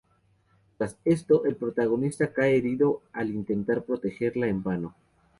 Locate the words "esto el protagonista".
1.05-2.33